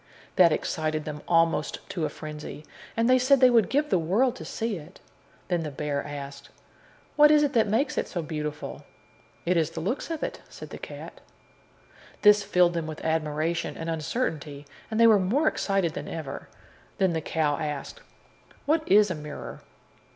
That 0.35 0.51
excited 0.51 1.05
them 1.05 1.21
almost 1.27 1.87
to 1.89 2.05
a 2.05 2.09
frenzy, 2.09 2.65
and 2.97 3.07
they 3.07 3.19
said 3.19 3.39
they 3.39 3.51
would 3.51 3.69
give 3.69 3.91
the 3.91 3.99
world 3.99 4.35
to 4.37 4.45
see 4.45 4.77
it. 4.77 4.99
Then 5.47 5.61
the 5.61 5.69
bear 5.69 6.03
asked: 6.03 6.49
"What 7.15 7.29
is 7.29 7.43
it 7.43 7.53
that 7.53 7.67
makes 7.67 7.99
it 7.99 8.07
so 8.07 8.23
beautiful?" 8.23 8.83
"It 9.45 9.57
is 9.57 9.69
the 9.69 9.79
looks 9.79 10.09
of 10.09 10.23
it," 10.23 10.41
said 10.49 10.71
the 10.71 10.79
cat. 10.79 11.21
This 12.23 12.41
filled 12.41 12.73
them 12.73 12.87
with 12.87 13.05
admiration 13.05 13.77
and 13.77 13.91
uncertainty, 13.91 14.65
and 14.89 14.99
they 14.99 15.05
were 15.05 15.19
more 15.19 15.47
excited 15.47 15.93
than 15.93 16.07
ever. 16.07 16.49
Then 16.97 17.13
the 17.13 17.21
cow 17.21 17.57
asked: 17.59 18.01
"What 18.65 18.81
is 18.91 19.11
a 19.11 19.13
mirror?" 19.13 19.61